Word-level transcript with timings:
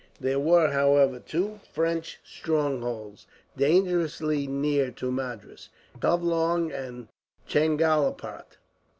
There 0.19 0.39
were, 0.39 0.71
however, 0.71 1.19
two 1.19 1.59
French 1.71 2.19
strongholds 2.23 3.27
dangerously 3.55 4.47
near 4.47 4.89
to 4.89 5.11
Madras, 5.11 5.69
Covelong 5.99 6.71
and 6.71 7.07
Chengalpatt. 7.47 8.57